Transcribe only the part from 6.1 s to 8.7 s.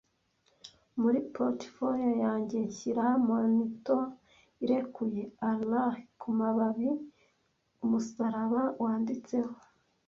kumababi, umusaraba